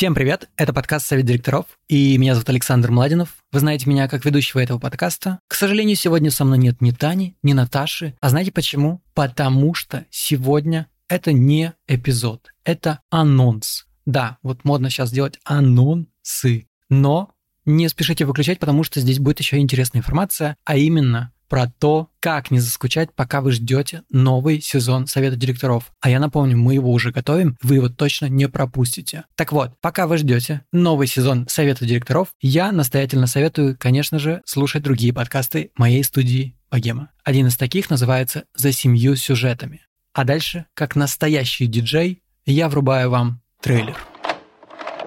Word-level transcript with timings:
Всем 0.00 0.14
привет, 0.14 0.48
это 0.56 0.72
подкаст 0.72 1.06
«Совет 1.06 1.26
директоров», 1.26 1.66
и 1.86 2.16
меня 2.16 2.32
зовут 2.32 2.48
Александр 2.48 2.90
Младинов. 2.90 3.36
Вы 3.52 3.60
знаете 3.60 3.86
меня 3.86 4.08
как 4.08 4.24
ведущего 4.24 4.60
этого 4.60 4.78
подкаста. 4.78 5.40
К 5.46 5.52
сожалению, 5.54 5.94
сегодня 5.94 6.30
со 6.30 6.46
мной 6.46 6.56
нет 6.56 6.80
ни 6.80 6.90
Тани, 6.90 7.36
ни 7.42 7.52
Наташи. 7.52 8.14
А 8.18 8.30
знаете 8.30 8.50
почему? 8.50 9.02
Потому 9.12 9.74
что 9.74 10.06
сегодня 10.08 10.86
это 11.06 11.34
не 11.34 11.74
эпизод, 11.86 12.48
это 12.64 13.00
анонс. 13.10 13.84
Да, 14.06 14.38
вот 14.42 14.64
модно 14.64 14.88
сейчас 14.88 15.12
делать 15.12 15.38
анонсы, 15.44 16.66
но 16.88 17.34
не 17.66 17.86
спешите 17.90 18.24
выключать, 18.24 18.58
потому 18.58 18.84
что 18.84 19.00
здесь 19.00 19.18
будет 19.18 19.40
еще 19.40 19.58
интересная 19.58 20.00
информация, 20.00 20.56
а 20.64 20.78
именно 20.78 21.34
про 21.50 21.66
то, 21.66 22.08
как 22.20 22.52
не 22.52 22.60
заскучать, 22.60 23.12
пока 23.12 23.40
вы 23.40 23.50
ждете 23.50 24.04
новый 24.08 24.60
сезон 24.60 25.08
Совета 25.08 25.36
директоров. 25.36 25.92
А 26.00 26.08
я 26.08 26.20
напомню, 26.20 26.56
мы 26.56 26.74
его 26.74 26.92
уже 26.92 27.10
готовим, 27.10 27.58
вы 27.60 27.74
его 27.74 27.88
точно 27.88 28.26
не 28.26 28.48
пропустите. 28.48 29.24
Так 29.34 29.50
вот, 29.50 29.72
пока 29.80 30.06
вы 30.06 30.16
ждете 30.16 30.62
новый 30.72 31.08
сезон 31.08 31.48
Совета 31.48 31.84
директоров, 31.84 32.28
я 32.40 32.70
настоятельно 32.70 33.26
советую, 33.26 33.76
конечно 33.78 34.20
же, 34.20 34.42
слушать 34.46 34.84
другие 34.84 35.12
подкасты 35.12 35.72
моей 35.76 36.04
студии 36.04 36.56
Богема. 36.70 37.10
Один 37.24 37.48
из 37.48 37.56
таких 37.56 37.90
называется 37.90 38.44
«За 38.54 38.70
семью 38.70 39.16
сюжетами». 39.16 39.82
А 40.14 40.22
дальше, 40.22 40.66
как 40.74 40.94
настоящий 40.94 41.66
диджей, 41.66 42.22
я 42.46 42.68
врубаю 42.68 43.10
вам 43.10 43.42
трейлер. 43.60 43.96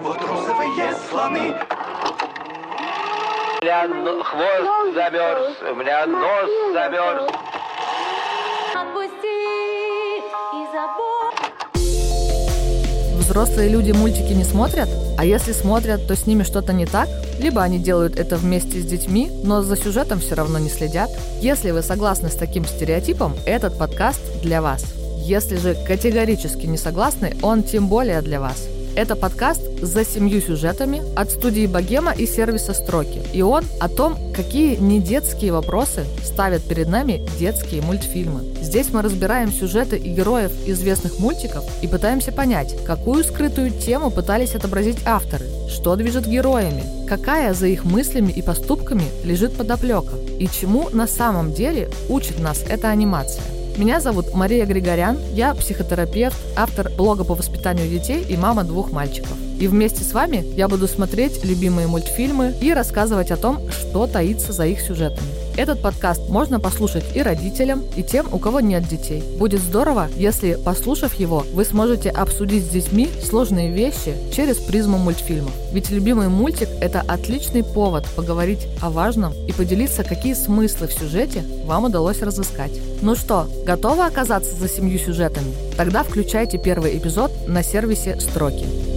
Вот 0.01 0.21
розовые 0.21 0.93
слоны 1.09 1.55
меня 3.63 3.87
хвост 4.23 4.93
замерз, 4.93 5.55
у 5.71 5.75
меня 5.75 6.05
нос 6.05 6.49
замерз. 6.73 7.31
Взрослые 13.17 13.69
люди 13.69 13.93
мультики 13.93 14.33
не 14.33 14.43
смотрят, 14.43 14.89
а 15.17 15.23
если 15.23 15.53
смотрят, 15.53 16.05
то 16.07 16.15
с 16.15 16.27
ними 16.27 16.43
что-то 16.43 16.73
не 16.73 16.85
так, 16.85 17.07
либо 17.39 17.63
они 17.63 17.79
делают 17.79 18.17
это 18.19 18.35
вместе 18.35 18.81
с 18.81 18.85
детьми, 18.85 19.31
но 19.43 19.61
за 19.61 19.77
сюжетом 19.77 20.19
все 20.19 20.35
равно 20.35 20.59
не 20.59 20.69
следят. 20.69 21.09
Если 21.39 21.71
вы 21.71 21.81
согласны 21.83 22.29
с 22.29 22.35
таким 22.35 22.65
стереотипом, 22.65 23.33
этот 23.45 23.77
подкаст 23.77 24.41
для 24.41 24.61
вас. 24.61 24.83
Если 25.19 25.55
же 25.55 25.73
категорически 25.87 26.65
не 26.65 26.77
согласны, 26.77 27.37
он 27.41 27.63
тем 27.63 27.87
более 27.87 28.21
для 28.21 28.41
вас. 28.41 28.67
Это 28.95 29.15
подкаст 29.15 29.61
«За 29.81 30.05
семью 30.05 30.39
сюжетами» 30.39 31.01
от 31.15 31.31
студии 31.31 31.65
«Богема» 31.65 32.11
и 32.11 32.27
сервиса 32.27 32.75
«Строки». 32.75 33.23
И 33.33 33.41
он 33.41 33.63
о 33.79 33.89
том, 33.89 34.15
какие 34.35 34.75
недетские 34.75 35.51
вопросы 35.51 36.05
ставят 36.23 36.61
перед 36.61 36.89
нами 36.89 37.25
детские 37.39 37.81
мультфильмы. 37.81 38.43
Здесь 38.61 38.93
мы 38.93 39.01
разбираем 39.01 39.51
сюжеты 39.51 39.97
и 39.97 40.13
героев 40.13 40.51
известных 40.67 41.17
мультиков 41.17 41.65
и 41.81 41.87
пытаемся 41.87 42.31
понять, 42.31 42.75
какую 42.85 43.23
скрытую 43.23 43.71
тему 43.71 44.11
пытались 44.11 44.53
отобразить 44.53 44.99
авторы, 45.05 45.45
что 45.69 45.95
движет 45.95 46.27
героями, 46.27 46.83
какая 47.07 47.55
за 47.55 47.65
их 47.65 47.85
мыслями 47.85 48.31
и 48.31 48.43
поступками 48.43 49.05
лежит 49.23 49.57
подоплека, 49.57 50.13
и 50.37 50.47
чему 50.47 50.89
на 50.91 51.07
самом 51.07 51.51
деле 51.51 51.89
учит 52.09 52.39
нас 52.39 52.63
эта 52.69 52.89
анимация. 52.89 53.62
Меня 53.75 53.99
зовут 53.99 54.35
Мария 54.35 54.67
Григорян, 54.67 55.17
я 55.33 55.55
психотерапевт, 55.55 56.37
автор 56.55 56.91
блога 56.91 57.23
по 57.23 57.33
воспитанию 57.33 57.89
детей 57.89 58.23
и 58.23 58.37
мама 58.37 58.63
двух 58.63 58.91
мальчиков. 58.91 59.35
И 59.59 59.67
вместе 59.67 60.03
с 60.03 60.13
вами 60.13 60.45
я 60.55 60.67
буду 60.67 60.87
смотреть 60.87 61.43
любимые 61.43 61.87
мультфильмы 61.87 62.53
и 62.61 62.71
рассказывать 62.71 63.31
о 63.31 63.37
том, 63.37 63.71
что 63.71 64.05
таится 64.05 64.53
за 64.53 64.67
их 64.67 64.79
сюжетами. 64.79 65.42
Этот 65.55 65.83
подкаст 65.83 66.29
можно 66.29 66.59
послушать 66.59 67.03
и 67.15 67.21
родителям, 67.21 67.83
и 67.95 68.01
тем, 68.01 68.27
у 68.33 68.39
кого 68.39 68.59
нет 68.59 68.87
детей. 68.87 69.23
Будет 69.37 69.61
здорово, 69.61 70.09
если, 70.15 70.55
послушав 70.55 71.13
его, 71.13 71.45
вы 71.53 71.63
сможете 71.63 72.09
обсудить 72.09 72.65
с 72.65 72.69
детьми 72.69 73.07
сложные 73.23 73.71
вещи 73.71 74.15
через 74.33 74.57
призму 74.57 74.97
мультфильмов. 74.97 75.53
Ведь 75.71 75.91
любимый 75.91 76.27
мультик– 76.27 76.69
это 76.81 77.01
отличный 77.01 77.63
повод 77.63 78.05
поговорить 78.15 78.67
о 78.81 78.89
важном 78.89 79.31
и 79.47 79.51
поделиться, 79.51 80.03
какие 80.03 80.33
смыслы 80.33 80.87
в 80.87 80.93
сюжете 80.93 81.43
вам 81.65 81.85
удалось 81.85 82.23
разыскать. 82.23 82.73
Ну 83.03 83.15
что, 83.15 83.47
готовы 83.63 84.05
оказаться 84.05 84.55
за 84.55 84.67
семью 84.67 84.97
сюжетами? 84.97 85.53
Тогда 85.77 86.03
включайте 86.03 86.57
первый 86.57 86.97
эпизод 86.97 87.31
на 87.47 87.61
сервисе 87.61 88.19
«Строки». 88.19 88.92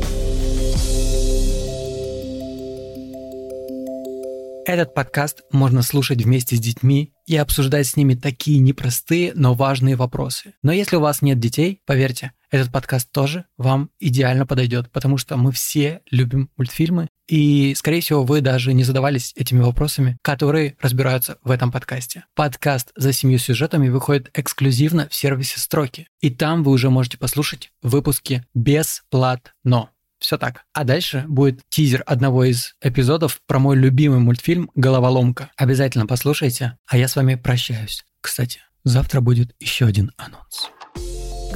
Этот 4.67 4.95
подкаст 4.95 5.43
можно 5.53 5.81
слушать 5.83 6.23
вместе 6.23 6.57
с 6.57 6.59
детьми 6.59 7.13
и 7.25 7.37
обсуждать 7.37 7.87
с 7.87 7.95
ними 7.95 8.17
такие 8.17 8.59
непростые, 8.59 9.31
но 9.37 9.55
важные 9.55 9.95
вопросы. 9.95 10.55
Но 10.65 10.73
если 10.73 10.97
у 10.97 11.01
вас 11.01 11.23
нет 11.23 11.39
детей, 11.39 11.83
поверьте, 11.87 12.33
этот 12.51 12.73
подкаст 12.73 13.13
тоже 13.13 13.45
вам 13.57 13.91
идеально 14.01 14.45
подойдет, 14.45 14.91
потому 14.91 15.19
что 15.19 15.37
мы 15.37 15.53
все 15.53 16.01
любим 16.11 16.51
мультфильмы, 16.57 17.07
и, 17.29 17.77
скорее 17.77 18.01
всего, 18.01 18.25
вы 18.25 18.41
даже 18.41 18.73
не 18.73 18.83
задавались 18.83 19.33
этими 19.37 19.61
вопросами, 19.61 20.17
которые 20.21 20.77
разбираются 20.81 21.39
в 21.45 21.53
этом 21.53 21.71
подкасте. 21.71 22.25
Подкаст 22.35 22.91
«За 22.97 23.13
семью 23.13 23.39
сюжетами» 23.39 23.89
выходит 23.89 24.31
эксклюзивно 24.35 25.09
в 25.09 25.15
сервисе 25.15 25.61
«Строки», 25.61 26.09
и 26.21 26.31
там 26.31 26.65
вы 26.65 26.73
уже 26.73 26.91
можете 26.91 27.19
послушать 27.19 27.71
выпуски 27.83 28.45
бесплатно. 28.53 29.91
Все 30.19 30.39
так. 30.39 30.65
А 30.73 30.85
дальше 30.85 31.25
будет 31.29 31.61
тизер 31.69 32.03
одного 32.07 32.45
из 32.45 32.75
эпизодов 32.81 33.41
про 33.47 33.59
мой 33.59 33.77
любимый 33.77 34.19
мультфильм 34.19 34.71
«Головоломка». 34.75 35.51
Обязательно 35.57 36.07
послушайте, 36.07 36.79
а 36.87 36.97
я 36.97 37.09
с 37.09 37.17
вами 37.17 37.35
прощаюсь. 37.35 38.05
Кстати, 38.21 38.61
завтра 38.85 39.21
будет 39.21 39.55
еще 39.61 39.87
один 39.87 40.13
анонс. 40.17 40.71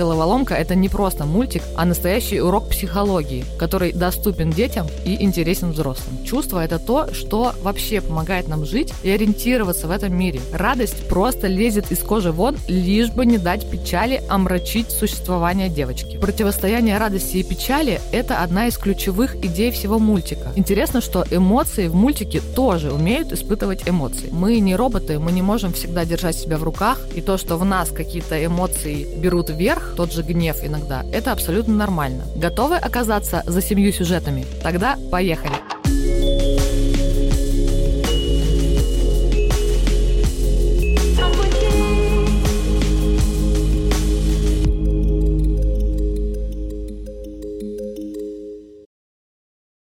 «Головоломка»— 0.00 0.54
это 0.56 0.74
не 0.74 0.88
просто 0.88 1.26
мультик, 1.26 1.62
а 1.76 1.84
настоящий 1.84 2.40
урок 2.40 2.70
психологии, 2.70 3.44
который 3.58 3.92
доступен 3.92 4.50
детям 4.50 4.86
и 5.04 5.22
интересен 5.22 5.72
взрослым. 5.72 6.24
Чувство— 6.24 6.64
это 6.64 6.78
то, 6.78 7.12
что 7.12 7.52
вообще 7.62 8.00
помогает 8.00 8.48
нам 8.48 8.64
жить 8.64 8.94
и 9.02 9.10
ориентироваться 9.10 9.88
в 9.88 9.90
этом 9.90 10.16
мире. 10.16 10.40
Радость 10.54 11.06
просто 11.06 11.48
лезет 11.48 11.92
из 11.92 11.98
кожи 11.98 12.32
вон, 12.32 12.56
лишь 12.66 13.10
бы 13.10 13.26
не 13.26 13.36
дать 13.36 13.70
печали 13.70 14.22
омрачить 14.30 14.90
существование 14.90 15.68
девочки. 15.68 16.16
Противостояние 16.16 16.96
радости 16.96 17.36
и 17.36 17.42
печали— 17.42 18.00
это 18.10 18.42
одна 18.42 18.68
из 18.68 18.78
ключевых 18.78 19.36
идей 19.44 19.70
всего 19.70 19.98
мультика. 19.98 20.50
Интересно, 20.56 21.02
что 21.02 21.26
эмоции 21.30 21.88
в 21.88 21.94
мультике 21.94 22.40
тоже 22.56 22.90
умеют 22.90 23.32
испытывать 23.32 23.86
эмоции. 23.86 24.30
Мы 24.32 24.60
не 24.60 24.76
роботы, 24.76 25.18
мы 25.18 25.30
не 25.30 25.42
можем 25.42 25.74
всегда 25.74 26.06
держать 26.06 26.36
себя 26.36 26.56
в 26.56 26.64
руках, 26.64 27.00
и 27.14 27.20
то, 27.20 27.36
что 27.36 27.58
в 27.58 27.66
нас 27.66 27.90
какие-то 27.90 28.42
эмоции 28.42 29.06
берут 29.18 29.50
вверх, 29.50 29.89
тот 29.96 30.12
же 30.12 30.22
гнев 30.22 30.58
иногда, 30.62 31.04
это 31.12 31.32
абсолютно 31.32 31.74
нормально. 31.74 32.24
Готовы 32.36 32.76
оказаться 32.76 33.42
за 33.46 33.62
семью 33.62 33.92
сюжетами? 33.92 34.46
Тогда 34.62 34.96
поехали! 35.10 35.69